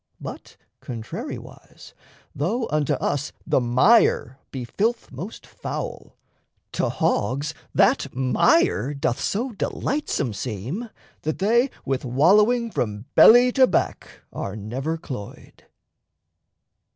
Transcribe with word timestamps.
But, 0.19 0.57
contrariwise, 0.81 1.93
Though 2.33 2.67
unto 2.71 2.93
us 2.95 3.31
the 3.45 3.59
mire 3.61 4.39
be 4.49 4.65
filth 4.65 5.11
most 5.11 5.45
foul, 5.45 6.17
To 6.71 6.89
hogs 6.89 7.53
that 7.75 8.07
mire 8.11 8.95
doth 8.95 9.19
so 9.21 9.51
delightsome 9.51 10.33
seem 10.33 10.89
That 11.21 11.37
they 11.37 11.69
with 11.85 12.03
wallowing 12.03 12.71
from 12.71 13.05
belly 13.13 13.51
to 13.51 13.67
back 13.67 14.23
Are 14.33 14.55
never 14.55 14.97
cloyed. 14.97 15.67